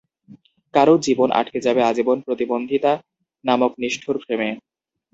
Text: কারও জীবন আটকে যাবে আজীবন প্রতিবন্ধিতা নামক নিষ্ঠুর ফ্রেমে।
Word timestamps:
কারও 0.73 0.95
জীবন 0.97 1.29
আটকে 1.39 1.59
যাবে 1.61 1.81
আজীবন 1.83 2.17
প্রতিবন্ধিতা 2.25 2.91
নামক 3.45 3.71
নিষ্ঠুর 3.81 4.15
ফ্রেমে। 4.23 4.49